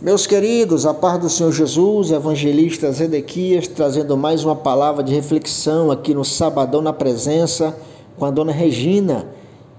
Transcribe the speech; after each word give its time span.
Meus 0.00 0.28
queridos, 0.28 0.86
a 0.86 0.94
paz 0.94 1.18
do 1.18 1.28
Senhor 1.28 1.50
Jesus, 1.50 2.12
evangelista 2.12 2.92
Zedequias, 2.92 3.66
trazendo 3.66 4.16
mais 4.16 4.44
uma 4.44 4.54
palavra 4.54 5.02
de 5.02 5.12
reflexão 5.12 5.90
aqui 5.90 6.14
no 6.14 6.24
Sabadão 6.24 6.80
na 6.80 6.92
Presença 6.92 7.76
com 8.16 8.24
a 8.24 8.30
dona 8.30 8.52
Regina. 8.52 9.26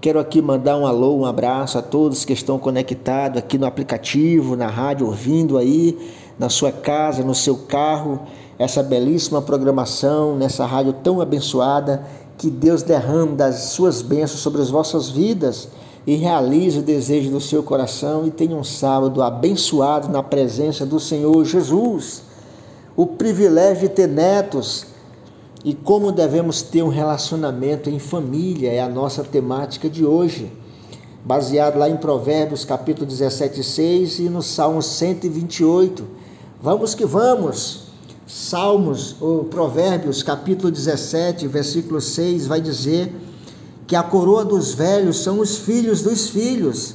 Quero 0.01 0.19
aqui 0.19 0.41
mandar 0.41 0.75
um 0.75 0.85
alô, 0.85 1.15
um 1.15 1.25
abraço 1.25 1.77
a 1.77 1.81
todos 1.81 2.25
que 2.25 2.33
estão 2.33 2.59
conectados 2.59 3.37
aqui 3.37 3.57
no 3.57 3.65
aplicativo, 3.65 4.57
na 4.57 4.67
rádio, 4.67 5.07
ouvindo 5.07 5.57
aí, 5.57 5.97
na 6.37 6.49
sua 6.49 6.73
casa, 6.73 7.23
no 7.23 7.33
seu 7.33 7.55
carro, 7.55 8.19
essa 8.57 8.83
belíssima 8.83 9.41
programação, 9.41 10.35
nessa 10.35 10.65
rádio 10.65 10.91
tão 11.01 11.21
abençoada. 11.21 12.03
Que 12.37 12.49
Deus 12.49 12.83
derrame 12.83 13.37
das 13.37 13.69
suas 13.69 14.01
bênçãos 14.01 14.41
sobre 14.41 14.61
as 14.61 14.69
vossas 14.69 15.09
vidas 15.09 15.69
e 16.05 16.15
realize 16.15 16.79
o 16.79 16.81
desejo 16.81 17.29
do 17.29 17.41
seu 17.41 17.61
coração 17.61 18.25
e 18.25 18.31
tenha 18.31 18.55
um 18.55 18.63
sábado 18.63 19.21
abençoado 19.21 20.09
na 20.09 20.23
presença 20.23 20.85
do 20.85 20.99
Senhor 20.99 21.43
Jesus. 21.45 22.23
O 22.95 23.05
privilégio 23.05 23.87
de 23.87 23.95
ter 23.95 24.07
netos 24.07 24.87
e 25.63 25.73
como 25.73 26.11
devemos 26.11 26.61
ter 26.61 26.81
um 26.83 26.87
relacionamento 26.87 27.89
em 27.89 27.99
família 27.99 28.71
é 28.71 28.79
a 28.79 28.87
nossa 28.87 29.23
temática 29.23 29.89
de 29.89 30.05
hoje, 30.05 30.51
baseado 31.23 31.77
lá 31.77 31.89
em 31.89 31.97
Provérbios 31.97 32.63
capítulo 32.63 33.05
17, 33.05 33.61
6 33.61 34.19
e 34.19 34.29
no 34.29 34.41
Salmo 34.41 34.81
128. 34.81 36.05
Vamos 36.61 36.95
que 36.95 37.05
vamos! 37.05 37.89
Salmos, 38.25 39.15
ou 39.19 39.43
Provérbios 39.45 40.21
capítulo 40.21 40.71
17, 40.71 41.47
versículo 41.47 41.99
6 41.99 42.45
vai 42.45 42.61
dizer 42.61 43.11
que 43.89 43.95
a 43.95 44.03
coroa 44.03 44.45
dos 44.45 44.71
velhos 44.71 45.23
são 45.23 45.39
os 45.39 45.57
filhos 45.57 46.03
dos 46.03 46.29
filhos 46.29 46.93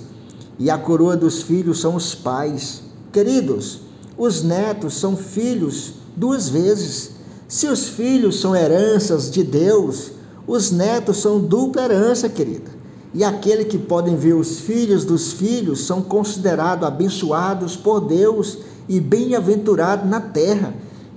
e 0.61 0.71
a 0.71 0.79
coroa 0.79 1.17
dos 1.17 1.43
filhos 1.43 1.81
são 1.81 1.97
os 1.97 2.15
pais. 2.15 2.83
Queridos, 3.13 3.81
os 4.17 4.45
netos 4.45 4.95
são 4.95 5.17
filhos 5.17 5.95
duas 6.15 6.49
vezes. 6.49 7.11
Se 7.49 7.67
os 7.67 7.89
filhos 7.89 8.41
são 8.41 8.55
heranças 8.55 9.29
de 9.29 9.43
Deus, 9.43 10.13
os 10.47 10.71
netos 10.71 11.17
são 11.17 11.41
dupla 11.41 11.83
herança, 11.83 12.29
querida. 12.29 12.71
E 13.13 13.25
aquele 13.25 13.65
que 13.65 13.77
podem 13.77 14.15
ver 14.15 14.35
os 14.35 14.61
filhos 14.61 15.05
dos 15.05 15.33
filhos 15.33 15.85
são 15.85 16.01
considerados 16.01 16.87
abençoados 16.87 17.75
por 17.75 18.03
Deus 18.03 18.59
e 18.89 19.01
bem-aventurados 19.01 20.09
na 20.09 20.21
terra. 20.21 20.73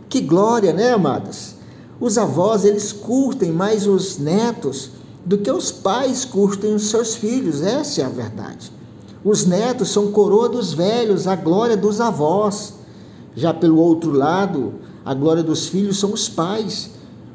Que 0.10 0.22
glória, 0.22 0.74
né, 0.74 0.94
amadas? 0.94 1.54
Os 2.00 2.18
avós, 2.18 2.66
eles 2.66 2.92
curtem 2.92 3.52
mais 3.52 3.86
os 3.86 4.18
netos 4.18 4.98
do 5.28 5.38
que 5.38 5.52
os 5.52 5.74
pais 5.74 6.24
curtem 6.24 6.74
os 6.74 6.84
seus 6.84 7.16
filhos, 7.16 7.62
essa 7.62 8.00
é 8.00 8.06
a 8.06 8.10
verdade. 8.10 8.72
Os 9.26 9.46
netos 9.46 9.90
são 9.90 10.10
coroa 10.10 10.48
dos 10.48 10.72
velhos, 10.72 11.28
a 11.28 11.36
glória 11.36 11.76
dos 11.76 12.00
avós. 12.00 12.76
Já 13.36 13.54
pelo 13.54 13.78
outro 13.78 14.14
lado, 14.14 14.76
a 15.04 15.14
glória 15.14 15.44
dos 15.44 15.68
filhos 15.68 16.00
são 16.00 16.14
os 16.14 16.30
pais, 16.30 16.92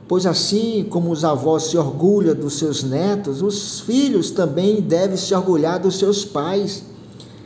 pois 0.09 0.25
assim 0.25 0.87
como 0.89 1.11
os 1.11 1.23
avós 1.23 1.65
se 1.65 1.77
orgulham 1.77 2.35
dos 2.35 2.55
seus 2.55 2.83
netos, 2.83 3.43
os 3.43 3.81
filhos 3.81 4.31
também 4.31 4.81
devem 4.81 5.19
se 5.19 5.35
orgulhar 5.35 5.79
dos 5.79 5.99
seus 5.99 6.25
pais. 6.25 6.85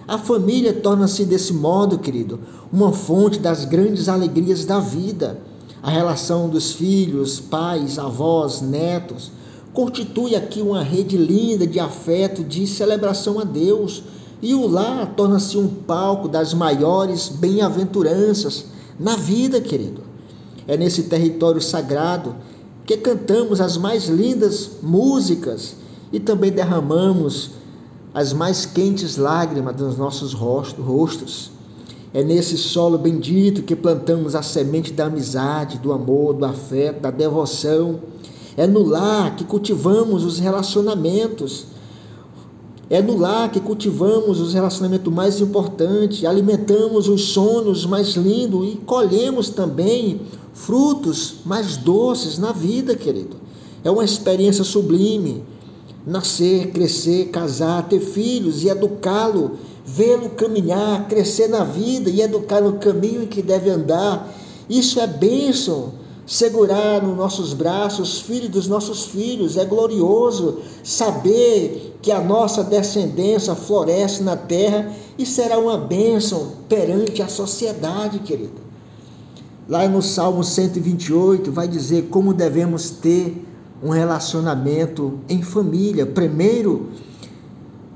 A 0.07 0.17
família 0.17 0.73
torna-se 0.73 1.25
desse 1.25 1.53
modo, 1.53 1.99
querido, 1.99 2.39
uma 2.73 2.93
fonte 2.93 3.41
das 3.41 3.65
grandes 3.65 4.09
alegrias 4.09 4.65
da 4.65 4.79
vida. 4.79 5.41
A 5.83 5.91
relação 5.91 6.49
dos 6.49 6.71
filhos, 6.71 7.41
pais, 7.41 7.99
avós, 7.99 8.61
netos 8.61 9.35
constitui 9.77 10.35
aqui 10.35 10.63
uma 10.63 10.83
rede 10.83 11.19
linda 11.19 11.67
de 11.67 11.79
afeto, 11.79 12.43
de 12.43 12.67
celebração 12.67 13.39
a 13.39 13.45
Deus. 13.45 14.03
E 14.41 14.55
o 14.55 14.67
lar 14.67 15.13
torna-se 15.15 15.59
um 15.59 15.69
palco 15.69 16.29
das 16.29 16.55
maiores 16.55 17.29
bem-aventuranças 17.29 18.65
na 18.99 19.17
vida, 19.17 19.61
querido. 19.61 20.01
É 20.67 20.79
nesse 20.79 21.03
território 21.05 21.61
sagrado 21.61 22.35
que 22.87 22.97
cantamos 22.97 23.61
as 23.61 23.77
mais 23.77 24.09
lindas 24.09 24.71
músicas 24.83 25.77
e 26.11 26.19
também 26.19 26.51
derramamos 26.51 27.51
as 28.15 28.33
mais 28.33 28.65
quentes 28.65 29.19
lágrimas 29.19 29.77
dos 29.77 29.99
nossos 29.99 30.33
rostos. 30.33 31.51
É 32.15 32.25
nesse 32.25 32.57
solo 32.57 32.97
bendito 32.97 33.63
que 33.63 33.77
plantamos 33.77 34.35
a 34.35 34.41
semente 34.41 34.91
da 34.91 35.05
amizade, 35.05 35.77
do 35.77 35.93
amor, 35.93 36.33
do 36.33 36.47
afeto, 36.47 37.01
da 37.01 37.11
devoção 37.11 38.01
é 38.57 38.67
no 38.67 38.83
lar 38.83 39.37
que 39.37 39.45
cultivamos 39.45 40.25
os 40.25 40.39
relacionamentos. 40.39 41.67
É 42.89 43.03
no 43.03 43.19
lar 43.19 43.51
que 43.51 43.61
cultivamos 43.61 44.41
os 44.41 44.55
relacionamentos 44.55 45.13
mais 45.13 45.41
importantes, 45.41 46.25
alimentamos 46.25 47.09
os 47.09 47.33
sonhos 47.33 47.85
mais 47.85 48.15
lindos 48.15 48.67
e 48.69 48.77
colhemos 48.77 49.51
também 49.51 50.21
frutos 50.55 51.37
mais 51.45 51.77
doces 51.77 52.39
na 52.39 52.53
vida, 52.53 52.95
querido. 52.95 53.37
É 53.85 53.91
uma 53.91 54.05
experiência 54.05 54.65
sublime. 54.65 55.43
Nascer, 56.07 56.71
crescer, 56.71 57.27
casar, 57.27 57.89
ter 57.89 57.99
filhos 57.99 58.63
e 58.63 58.69
educá-lo, 58.69 59.59
vê-lo 59.85 60.31
caminhar, 60.31 61.09
crescer 61.09 61.49
na 61.49 61.65
vida 61.65 62.09
e 62.09 62.23
educar 62.23 62.61
no 62.61 62.75
caminho 62.75 63.25
em 63.25 63.27
que 63.27 63.43
deve 63.43 63.69
andar. 63.69 64.33
Isso 64.71 65.01
é 65.01 65.07
bênção 65.07 65.93
segurar 66.27 67.01
nos 67.03 67.17
nossos 67.17 67.55
braços 67.55 68.21
filhos 68.21 68.51
dos 68.51 68.67
nossos 68.67 69.07
filhos. 69.07 69.57
É 69.57 69.65
glorioso 69.65 70.59
saber 70.83 71.97
que 72.03 72.11
a 72.11 72.21
nossa 72.21 72.65
descendência 72.65 73.55
floresce 73.55 74.23
na 74.23 74.37
terra 74.37 74.93
e 75.17 75.25
será 75.25 75.59
uma 75.59 75.79
bênção 75.79 76.53
perante 76.69 77.23
a 77.23 77.29
sociedade, 77.29 78.19
querido. 78.19 78.67
Lá 79.69 79.89
no 79.89 80.03
Salmo 80.03 80.45
128 80.45 81.51
vai 81.51 81.69
dizer 81.69 82.09
como 82.11 82.35
devemos 82.35 82.91
ter 82.91 83.45
um 83.83 83.91
relacionamento 83.91 85.15
em 85.29 85.43
família. 85.43 86.07
Primeiro, 86.07 86.91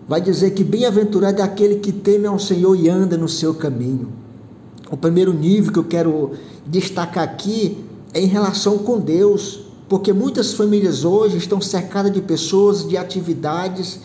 vai 0.08 0.20
dizer 0.20 0.50
que 0.50 0.64
bem-aventurado 0.64 1.40
é 1.40 1.44
aquele 1.44 1.76
que 1.76 1.92
teme 1.92 2.26
ao 2.26 2.38
Senhor 2.38 2.76
e 2.76 2.88
anda 2.88 3.16
no 3.16 3.28
seu 3.28 3.54
caminho. 3.54 4.08
O 4.90 4.96
primeiro 4.96 5.32
nível 5.32 5.72
que 5.72 5.78
eu 5.78 5.84
quero 5.84 6.32
destacar 6.66 7.22
aqui 7.22 7.78
em 8.14 8.26
relação 8.26 8.78
com 8.78 8.98
Deus, 8.98 9.60
porque 9.88 10.12
muitas 10.12 10.52
famílias 10.52 11.04
hoje 11.04 11.36
estão 11.36 11.60
cercadas 11.60 12.12
de 12.12 12.20
pessoas, 12.20 12.86
de 12.88 12.96
atividades, 12.96 14.00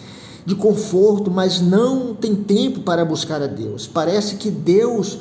de 0.45 0.55
conforto, 0.55 1.31
mas 1.31 1.59
não 1.59 2.13
tem 2.13 2.35
tempo 2.35 2.81
para 2.81 3.03
buscar 3.03 3.41
a 3.41 3.47
Deus. 3.47 3.87
Parece 3.87 4.35
que 4.35 4.51
Deus 4.51 5.19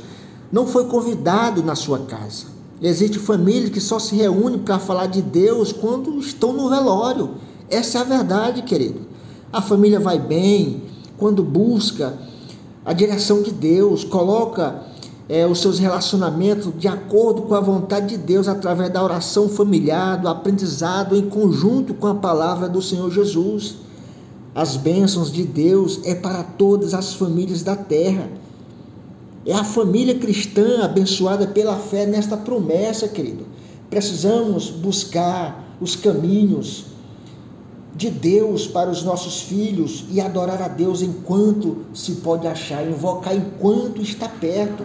não 0.53 0.67
foi 0.67 0.85
convidado 0.87 1.63
na 1.63 1.75
sua 1.75 2.01
casa. 2.01 2.47
Existem 2.83 3.19
famílias 3.21 3.71
que 3.71 3.81
só 3.81 3.99
se 3.99 4.15
reúnem 4.15 4.59
para 4.59 4.79
falar 4.79 5.07
de 5.07 5.23
Deus 5.23 5.73
quando 5.73 6.19
estão 6.19 6.53
no 6.53 6.69
velório. 6.69 7.31
Essa 7.71 7.99
é 7.99 8.01
a 8.03 8.05
verdade, 8.05 8.63
querido. 8.63 9.01
A 9.53 9.63
família 9.63 9.99
vai 9.99 10.19
bem 10.19 10.83
quando 11.17 11.43
busca 11.43 12.19
a 12.85 12.93
direção 12.93 13.43
de 13.43 13.51
Deus, 13.51 14.05
coloca 14.05 14.83
é, 15.29 15.47
os 15.47 15.61
seus 15.61 15.79
relacionamentos 15.79 16.73
de 16.79 16.87
acordo 16.87 17.43
com 17.43 17.55
a 17.55 17.61
vontade 17.61 18.09
de 18.09 18.19
Deus 18.19 18.47
através 18.47 18.91
da 18.91 19.03
oração 19.03 19.49
familiar, 19.49 20.21
do 20.21 20.29
aprendizado 20.29 21.17
em 21.17 21.29
conjunto 21.29 21.95
com 21.95 22.07
a 22.07 22.15
palavra 22.15 22.69
do 22.69 22.83
Senhor 22.83 23.11
Jesus. 23.11 23.77
As 24.55 24.77
bênçãos 24.77 25.33
de 25.33 25.45
Deus 25.45 26.01
é 26.05 26.15
para 26.15 26.43
todas 26.43 26.95
as 26.95 27.15
famílias 27.15 27.63
da 27.63 27.75
terra. 27.75 28.31
É 29.47 29.53
a 29.53 29.65
família 29.65 30.15
cristã 30.15 30.83
abençoada 30.83 31.47
pela 31.47 31.77
fé 31.77 32.07
nesta 32.07 32.37
promessa, 32.37 33.09
querido. 33.09 33.47
Precisamos 33.91 34.71
buscar 34.71 35.77
os 35.81 35.97
caminhos 35.97 36.87
de 37.95 38.11
Deus 38.11 38.67
para 38.67 38.91
os 38.91 39.03
nossos 39.03 39.43
filhos 39.43 40.05
e 40.11 40.21
adorar 40.21 40.61
a 40.63 40.69
Deus 40.69 41.03
enquanto 41.03 41.85
se 41.93 42.13
pode 42.17 42.47
achar, 42.47 42.87
invocar 42.87 43.35
enquanto 43.37 44.03
está 44.03 44.29
perto. 44.29 44.85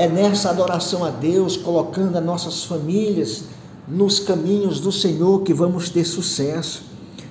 É 0.00 0.08
nessa 0.08 0.48
adoração 0.48 1.04
a 1.04 1.10
Deus, 1.10 1.58
colocando 1.58 2.16
as 2.16 2.24
nossas 2.24 2.64
famílias 2.64 3.42
nos 3.86 4.18
caminhos 4.18 4.80
do 4.80 4.90
Senhor 4.90 5.42
que 5.42 5.52
vamos 5.52 5.90
ter 5.90 6.06
sucesso. 6.06 6.84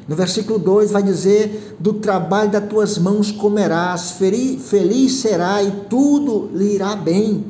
No 0.07 0.15
versículo 0.15 0.59
2 0.59 0.91
vai 0.91 1.01
dizer: 1.01 1.75
Do 1.79 1.93
trabalho 1.93 2.51
das 2.51 2.69
tuas 2.69 2.99
mãos 2.99 3.31
comerás, 3.31 4.11
feliz 4.11 5.13
será 5.13 5.63
e 5.63 5.71
tudo 5.89 6.51
lhe 6.53 6.75
irá 6.75 6.95
bem. 6.95 7.43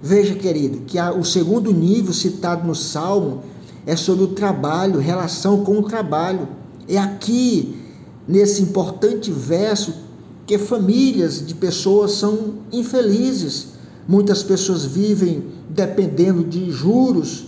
Veja, 0.00 0.36
querido, 0.36 0.82
que 0.86 0.96
o 1.00 1.24
segundo 1.24 1.72
nível 1.72 2.14
citado 2.14 2.64
no 2.64 2.74
Salmo 2.76 3.42
é 3.84 3.96
sobre 3.96 4.22
o 4.22 4.28
trabalho, 4.28 5.00
relação 5.00 5.64
com 5.64 5.76
o 5.76 5.82
trabalho. 5.82 6.46
É 6.88 6.98
aqui, 6.98 7.76
nesse 8.28 8.62
importante 8.62 9.28
verso, 9.32 9.92
que 10.46 10.56
famílias 10.56 11.44
de 11.44 11.52
pessoas 11.52 12.12
são 12.12 12.60
infelizes 12.70 13.79
Muitas 14.10 14.42
pessoas 14.42 14.84
vivem 14.84 15.44
dependendo 15.68 16.42
de 16.42 16.68
juros, 16.70 17.46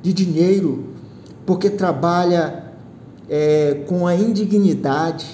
de 0.00 0.12
dinheiro, 0.12 0.84
porque 1.44 1.68
trabalha 1.68 2.72
é, 3.28 3.82
com 3.88 4.06
a 4.06 4.14
indignidade, 4.14 5.26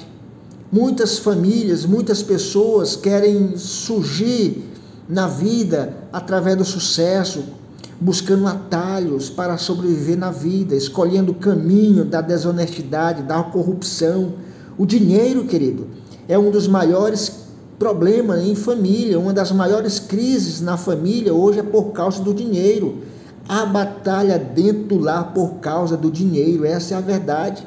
Muitas 0.73 1.19
famílias, 1.19 1.85
muitas 1.85 2.23
pessoas 2.23 2.97
querem 2.97 3.59
surgir 3.59 4.65
na 5.07 5.27
vida 5.27 5.95
através 6.11 6.57
do 6.57 6.65
sucesso, 6.65 7.45
buscando 8.01 8.47
atalhos 8.47 9.29
para 9.29 9.59
sobreviver 9.59 10.17
na 10.17 10.31
vida, 10.31 10.75
escolhendo 10.75 11.33
o 11.33 11.35
caminho 11.35 12.07
da 12.07 12.23
desonestidade, 12.23 13.23
da 13.23 13.43
corrupção. 13.43 14.33
O 14.79 14.87
dinheiro, 14.87 15.45
querido, 15.45 15.89
é 16.27 16.39
um 16.39 16.51
dos 16.51 16.67
maiores 16.67 17.42
problemas 17.83 18.45
em 18.45 18.55
família, 18.55 19.19
uma 19.19 19.33
das 19.33 19.51
maiores 19.51 19.99
crises 19.99 20.61
na 20.61 20.77
família 20.77 21.35
hoje 21.35 21.59
é 21.59 21.65
por 21.65 21.87
causa 21.87 22.23
do 22.23 22.33
dinheiro. 22.33 22.99
A 23.49 23.67
batalha 23.67 24.39
dentro 24.39 24.85
do 24.85 24.99
lar 25.01 25.33
por 25.35 25.55
causa 25.55 25.97
do 25.97 26.09
dinheiro, 26.09 26.65
essa 26.65 26.95
é 26.95 26.97
a 26.97 27.01
verdade, 27.01 27.67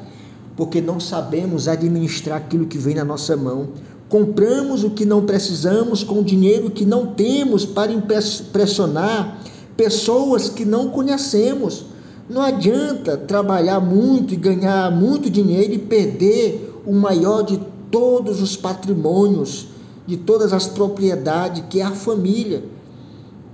porque 0.56 0.80
não 0.80 0.98
sabemos 0.98 1.68
administrar 1.68 2.38
aquilo 2.38 2.64
que 2.64 2.78
vem 2.78 2.94
na 2.94 3.04
nossa 3.04 3.36
mão. 3.36 3.68
Compramos 4.08 4.84
o 4.84 4.88
que 4.88 5.04
não 5.04 5.26
precisamos 5.26 6.02
com 6.02 6.20
o 6.20 6.24
dinheiro 6.24 6.70
que 6.70 6.86
não 6.86 7.08
temos 7.08 7.66
para 7.66 7.92
impressionar 7.92 9.36
pessoas 9.76 10.48
que 10.48 10.64
não 10.64 10.88
conhecemos. 10.88 11.84
Não 12.26 12.40
adianta 12.40 13.18
trabalhar 13.18 13.80
muito 13.80 14.32
e 14.32 14.36
ganhar 14.38 14.90
muito 14.90 15.28
dinheiro 15.28 15.74
e 15.74 15.78
perder 15.78 16.82
o 16.86 16.94
maior 16.94 17.42
de 17.42 17.60
todos 17.90 18.40
os 18.40 18.56
patrimônios, 18.56 19.75
de 20.06 20.16
todas 20.16 20.52
as 20.52 20.66
propriedades, 20.66 21.64
que 21.68 21.80
é 21.80 21.84
a 21.84 21.90
família. 21.90 22.64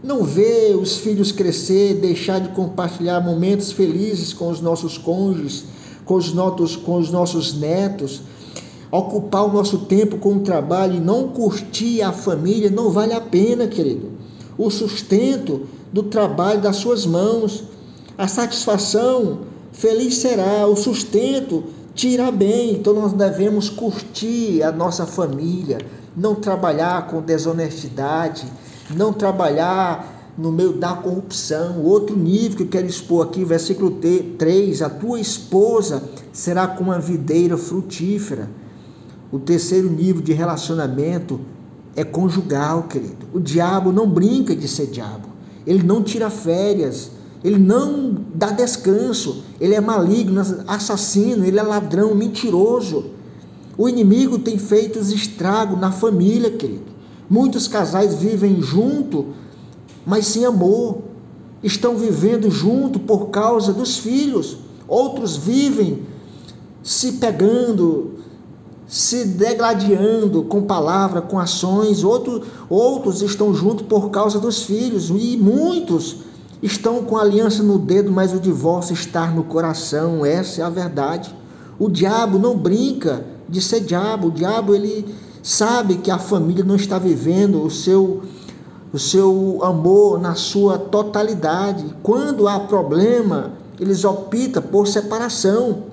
Não 0.02 0.24
vê 0.24 0.76
os 0.78 0.96
filhos 0.96 1.30
crescer, 1.32 1.94
deixar 1.94 2.40
de 2.40 2.48
compartilhar 2.50 3.20
momentos 3.20 3.72
felizes 3.72 4.32
com 4.32 4.50
os 4.50 4.60
nossos 4.60 4.98
cônjuges, 4.98 5.64
com 6.04 6.14
os 6.14 6.32
nossos, 6.34 6.76
com 6.76 6.96
os 6.98 7.10
nossos 7.10 7.54
netos, 7.58 8.22
ocupar 8.90 9.44
o 9.44 9.52
nosso 9.52 9.78
tempo 9.78 10.18
com 10.18 10.34
o 10.34 10.40
trabalho 10.40 10.96
e 10.96 11.00
não 11.00 11.28
curtir 11.28 12.02
a 12.02 12.12
família, 12.12 12.70
não 12.70 12.90
vale 12.90 13.14
a 13.14 13.20
pena, 13.20 13.66
querido. 13.66 14.10
O 14.58 14.70
sustento 14.70 15.62
do 15.92 16.02
trabalho 16.02 16.60
das 16.60 16.76
suas 16.76 17.06
mãos, 17.06 17.64
a 18.18 18.28
satisfação, 18.28 19.40
feliz 19.72 20.16
será, 20.16 20.66
o 20.66 20.76
sustento 20.76 21.64
tira 21.94 22.30
bem. 22.30 22.72
Então 22.72 22.92
nós 22.92 23.12
devemos 23.12 23.68
curtir 23.68 24.62
a 24.62 24.72
nossa 24.72 25.06
família, 25.06 25.78
não 26.16 26.34
trabalhar 26.34 27.06
com 27.06 27.20
desonestidade, 27.20 28.44
não 28.90 29.12
trabalhar 29.12 30.32
no 30.36 30.50
meio 30.50 30.72
da 30.72 30.94
corrupção. 30.94 31.82
Outro 31.82 32.16
nível 32.16 32.56
que 32.56 32.62
eu 32.64 32.68
quero 32.68 32.86
expor 32.86 33.26
aqui, 33.26 33.44
versículo 33.44 33.98
3: 34.38 34.82
A 34.82 34.90
tua 34.90 35.20
esposa 35.20 36.02
será 36.32 36.66
como 36.66 36.90
uma 36.90 36.98
videira 36.98 37.56
frutífera 37.56 38.48
o 39.32 39.38
terceiro 39.38 39.90
nível 39.90 40.20
de 40.20 40.34
relacionamento 40.34 41.40
é 41.96 42.04
conjugal, 42.04 42.82
querido. 42.82 43.26
O 43.32 43.40
diabo 43.40 43.90
não 43.90 44.06
brinca 44.06 44.54
de 44.54 44.68
ser 44.68 44.88
diabo. 44.88 45.28
Ele 45.66 45.82
não 45.82 46.02
tira 46.02 46.28
férias. 46.28 47.10
Ele 47.42 47.58
não 47.58 48.14
dá 48.34 48.50
descanso. 48.50 49.42
Ele 49.58 49.74
é 49.74 49.80
maligno, 49.80 50.42
assassino, 50.68 51.46
ele 51.46 51.58
é 51.58 51.62
ladrão, 51.62 52.14
mentiroso. 52.14 53.06
O 53.76 53.88
inimigo 53.88 54.38
tem 54.38 54.58
feito 54.58 54.98
estragos 54.98 55.78
na 55.78 55.90
família, 55.90 56.50
querido. 56.50 56.92
Muitos 57.28 57.66
casais 57.66 58.14
vivem 58.14 58.60
junto, 58.60 59.28
mas 60.04 60.26
sem 60.26 60.44
amor. 60.44 60.98
Estão 61.62 61.96
vivendo 61.96 62.50
junto 62.50 62.98
por 62.98 63.30
causa 63.30 63.72
dos 63.72 63.96
filhos. 63.96 64.58
Outros 64.86 65.36
vivem 65.36 66.02
se 66.82 67.12
pegando, 67.12 68.16
se 68.86 69.24
degladiando 69.24 70.42
com 70.42 70.62
palavra, 70.62 71.22
com 71.22 71.38
ações, 71.38 72.02
outro, 72.02 72.42
outros 72.68 73.22
estão 73.22 73.54
juntos 73.54 73.86
por 73.86 74.10
causa 74.10 74.38
dos 74.38 74.64
filhos, 74.64 75.08
e 75.10 75.36
muitos 75.36 76.18
estão 76.62 77.04
com 77.04 77.16
aliança 77.16 77.62
no 77.62 77.78
dedo, 77.78 78.10
mas 78.10 78.34
o 78.34 78.40
divórcio 78.40 78.92
está 78.94 79.28
no 79.30 79.44
coração, 79.44 80.26
essa 80.26 80.60
é 80.60 80.64
a 80.64 80.70
verdade. 80.70 81.34
O 81.78 81.88
diabo 81.88 82.38
não 82.38 82.56
brinca 82.56 83.24
de 83.52 83.60
ser 83.60 83.80
diabo, 83.80 84.28
o 84.28 84.30
diabo 84.30 84.74
ele 84.74 85.14
sabe 85.42 85.98
que 85.98 86.10
a 86.10 86.18
família 86.18 86.64
não 86.64 86.76
está 86.76 86.98
vivendo 86.98 87.62
o 87.62 87.70
seu 87.70 88.22
o 88.92 88.98
seu 88.98 89.58
amor 89.62 90.20
na 90.20 90.34
sua 90.34 90.76
totalidade. 90.78 91.82
Quando 92.02 92.46
há 92.46 92.60
problema, 92.60 93.52
eles 93.80 94.04
optam 94.04 94.62
por 94.62 94.86
separação. 94.86 95.84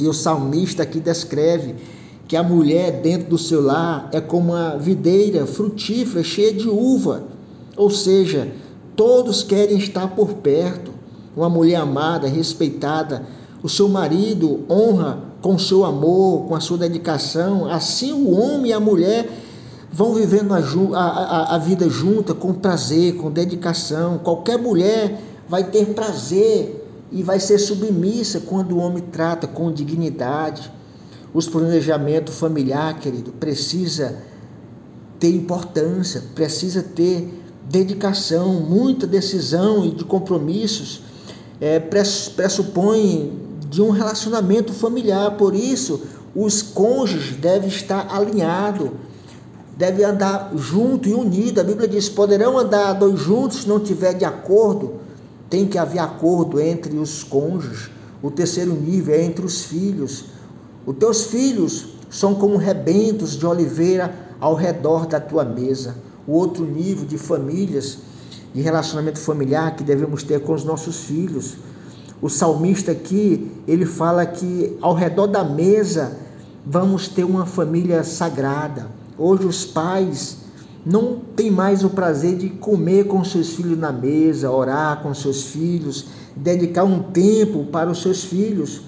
E 0.00 0.08
o 0.08 0.12
salmista 0.12 0.82
aqui 0.82 0.98
descreve 0.98 1.76
que 2.26 2.36
a 2.36 2.42
mulher 2.42 3.00
dentro 3.02 3.30
do 3.30 3.38
seu 3.38 3.62
lar 3.62 4.08
é 4.12 4.20
como 4.20 4.52
uma 4.52 4.76
videira 4.76 5.46
frutífera 5.46 6.24
cheia 6.24 6.52
de 6.52 6.68
uva, 6.68 7.22
ou 7.76 7.88
seja, 7.88 8.48
todos 8.96 9.44
querem 9.44 9.78
estar 9.78 10.08
por 10.08 10.34
perto. 10.34 10.90
Uma 11.36 11.48
mulher 11.48 11.76
amada, 11.76 12.26
respeitada, 12.26 13.24
o 13.62 13.68
seu 13.68 13.88
marido 13.88 14.64
honra 14.68 15.33
com 15.44 15.58
seu 15.58 15.84
amor, 15.84 16.46
com 16.46 16.54
a 16.54 16.60
sua 16.60 16.78
dedicação. 16.78 17.70
Assim, 17.70 18.14
o 18.14 18.30
homem 18.30 18.70
e 18.70 18.72
a 18.72 18.80
mulher 18.80 19.28
vão 19.92 20.14
vivendo 20.14 20.54
a, 20.54 20.98
a, 20.98 21.54
a 21.56 21.58
vida 21.58 21.86
junta 21.86 22.32
com 22.32 22.54
prazer, 22.54 23.16
com 23.16 23.30
dedicação. 23.30 24.16
Qualquer 24.16 24.56
mulher 24.56 25.20
vai 25.46 25.64
ter 25.64 25.88
prazer 25.88 26.88
e 27.12 27.22
vai 27.22 27.38
ser 27.38 27.58
submissa 27.58 28.40
quando 28.40 28.72
o 28.72 28.78
homem 28.78 29.02
trata 29.12 29.46
com 29.46 29.70
dignidade. 29.70 30.72
Os 31.34 31.46
planejamento 31.46 32.32
familiar, 32.32 32.98
querido, 32.98 33.30
precisa 33.32 34.16
ter 35.20 35.28
importância, 35.28 36.22
precisa 36.34 36.82
ter 36.82 37.38
dedicação, 37.68 38.54
muita 38.62 39.06
decisão 39.06 39.84
e 39.84 39.90
de 39.90 40.06
compromissos 40.06 41.02
é, 41.60 41.78
pressupõe 41.78 43.43
de 43.74 43.82
um 43.82 43.90
relacionamento 43.90 44.72
familiar. 44.72 45.36
Por 45.36 45.54
isso, 45.54 46.02
os 46.34 46.62
cônjuges 46.62 47.36
devem 47.36 47.68
estar 47.68 48.06
alinhados, 48.08 48.90
devem 49.76 50.04
andar 50.04 50.52
junto 50.56 51.08
e 51.08 51.14
unido. 51.14 51.60
A 51.60 51.64
Bíblia 51.64 51.88
diz: 51.88 52.08
poderão 52.08 52.56
andar 52.56 52.92
dois 52.92 53.18
juntos 53.18 53.62
se 53.62 53.68
não 53.68 53.80
tiver 53.80 54.14
de 54.14 54.24
acordo. 54.24 54.94
Tem 55.50 55.66
que 55.66 55.78
haver 55.78 55.98
acordo 55.98 56.60
entre 56.60 56.96
os 56.96 57.22
cônjuges. 57.22 57.90
O 58.22 58.30
terceiro 58.30 58.72
nível 58.72 59.14
é 59.14 59.22
entre 59.22 59.44
os 59.44 59.64
filhos. 59.64 60.26
Os 60.86 60.96
teus 60.96 61.24
filhos 61.24 61.86
são 62.08 62.34
como 62.34 62.56
rebentos 62.56 63.36
de 63.36 63.44
oliveira 63.44 64.14
ao 64.40 64.54
redor 64.54 65.06
da 65.06 65.20
tua 65.20 65.44
mesa. 65.44 65.96
O 66.26 66.32
outro 66.32 66.64
nível 66.64 67.04
de 67.04 67.18
famílias, 67.18 67.98
de 68.54 68.62
relacionamento 68.62 69.18
familiar 69.18 69.76
que 69.76 69.84
devemos 69.84 70.22
ter 70.22 70.40
com 70.40 70.54
os 70.54 70.64
nossos 70.64 71.04
filhos. 71.04 71.56
O 72.20 72.28
salmista 72.28 72.92
aqui, 72.92 73.50
ele 73.66 73.84
fala 73.84 74.24
que 74.24 74.76
ao 74.80 74.94
redor 74.94 75.26
da 75.26 75.44
mesa 75.44 76.16
vamos 76.64 77.08
ter 77.08 77.24
uma 77.24 77.44
família 77.44 78.02
sagrada. 78.02 78.86
Hoje 79.18 79.46
os 79.46 79.64
pais 79.64 80.38
não 80.84 81.20
têm 81.36 81.50
mais 81.50 81.84
o 81.84 81.90
prazer 81.90 82.36
de 82.36 82.50
comer 82.50 83.06
com 83.06 83.24
seus 83.24 83.54
filhos 83.54 83.78
na 83.78 83.92
mesa, 83.92 84.50
orar 84.50 85.02
com 85.02 85.14
seus 85.14 85.44
filhos, 85.44 86.06
dedicar 86.36 86.84
um 86.84 87.02
tempo 87.02 87.64
para 87.64 87.90
os 87.90 88.02
seus 88.02 88.24
filhos. 88.24 88.82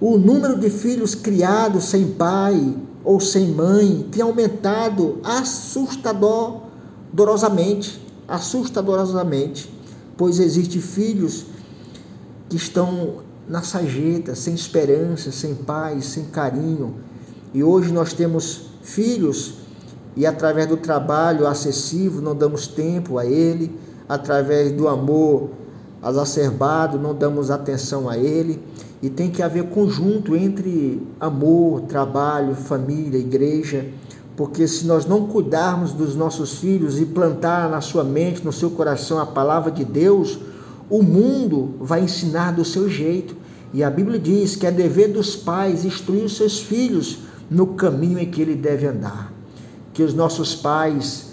O 0.00 0.16
número 0.16 0.58
de 0.58 0.70
filhos 0.70 1.14
criados 1.14 1.84
sem 1.84 2.08
pai 2.08 2.74
ou 3.04 3.20
sem 3.20 3.48
mãe 3.48 4.06
tem 4.10 4.22
aumentado 4.22 5.18
assustadorosamente, 5.24 8.00
assustadorosamente, 8.26 9.70
pois 10.16 10.38
existem 10.38 10.80
filhos 10.80 11.44
que 12.48 12.56
estão 12.56 13.16
na 13.48 13.62
sageta, 13.62 14.34
sem 14.34 14.54
esperança, 14.54 15.32
sem 15.32 15.54
paz, 15.54 16.06
sem 16.06 16.24
carinho. 16.24 16.94
E 17.54 17.62
hoje 17.62 17.92
nós 17.92 18.12
temos 18.12 18.70
filhos 18.82 19.54
e 20.16 20.26
através 20.26 20.66
do 20.66 20.76
trabalho 20.76 21.46
acessível 21.46 22.20
não 22.20 22.34
damos 22.34 22.66
tempo 22.66 23.18
a 23.18 23.24
ele, 23.24 23.74
através 24.08 24.72
do 24.72 24.88
amor 24.88 25.50
exacerbado 26.06 26.98
não 26.98 27.14
damos 27.14 27.50
atenção 27.50 28.08
a 28.08 28.16
ele 28.16 28.60
e 29.02 29.08
tem 29.08 29.30
que 29.30 29.42
haver 29.42 29.64
conjunto 29.64 30.34
entre 30.36 31.02
amor, 31.20 31.82
trabalho, 31.82 32.54
família, 32.54 33.18
igreja, 33.18 33.86
porque 34.36 34.66
se 34.66 34.86
nós 34.86 35.06
não 35.06 35.26
cuidarmos 35.26 35.92
dos 35.92 36.14
nossos 36.14 36.58
filhos 36.58 37.00
e 37.00 37.04
plantar 37.04 37.68
na 37.68 37.80
sua 37.80 38.04
mente, 38.04 38.44
no 38.44 38.52
seu 38.52 38.70
coração 38.70 39.18
a 39.18 39.26
palavra 39.26 39.70
de 39.70 39.84
Deus, 39.84 40.38
o 40.90 41.02
mundo 41.02 41.74
vai 41.80 42.02
ensinar 42.02 42.52
do 42.52 42.64
seu 42.64 42.88
jeito. 42.88 43.36
E 43.72 43.82
a 43.82 43.90
Bíblia 43.90 44.18
diz 44.18 44.56
que 44.56 44.66
é 44.66 44.70
dever 44.70 45.12
dos 45.12 45.36
pais 45.36 45.84
instruir 45.84 46.24
os 46.24 46.36
seus 46.36 46.60
filhos 46.60 47.20
no 47.50 47.68
caminho 47.68 48.18
em 48.18 48.30
que 48.30 48.40
ele 48.40 48.54
deve 48.54 48.86
andar. 48.86 49.32
Que 49.92 50.02
os 50.02 50.14
nossos 50.14 50.54
pais, 50.54 51.32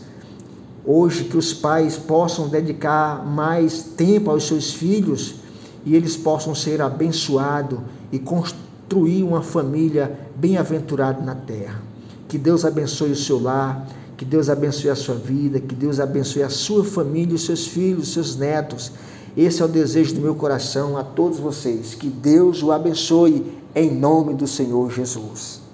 hoje, 0.86 1.26
que 1.26 1.38
os 1.38 1.54
pais 1.54 1.98
possam 1.98 2.50
dedicar 2.50 3.26
mais 3.26 3.84
tempo 3.84 4.30
aos 4.30 4.48
seus 4.48 4.74
filhos 4.74 5.36
e 5.86 5.96
eles 5.96 6.18
possam 6.18 6.54
ser 6.54 6.82
abençoados 6.82 7.80
e 8.12 8.20
construir 8.20 9.24
uma 9.24 9.42
família 9.42 10.20
bem-aventurada 10.36 11.22
na 11.24 11.36
terra. 11.36 11.82
Que 12.28 12.38
Deus 12.38 12.66
abençoe 12.66 13.12
o 13.12 13.16
seu 13.16 13.42
lar, 13.42 13.88
que 14.18 14.26
Deus 14.26 14.50
abençoe 14.50 14.90
a 14.90 14.96
sua 14.96 15.16
vida, 15.16 15.60
que 15.60 15.76
Deus 15.76 16.00
abençoe 16.00 16.42
a 16.42 16.50
sua 16.50 16.84
família, 16.84 17.36
os 17.36 17.46
seus 17.46 17.68
filhos, 17.68 18.08
os 18.08 18.14
seus 18.14 18.36
netos. 18.36 18.92
Esse 19.36 19.62
é 19.62 19.66
o 19.66 19.68
desejo 19.68 20.16
do 20.16 20.22
meu 20.22 20.36
coração 20.36 20.98
a 20.98 21.04
todos 21.04 21.40
vocês. 21.40 21.94
Que 21.94 22.08
Deus 22.08 22.64
o 22.64 22.72
abençoe 22.72 23.46
em 23.74 23.92
nome 23.94 24.34
do 24.34 24.48
Senhor 24.48 24.90
Jesus. 24.92 25.65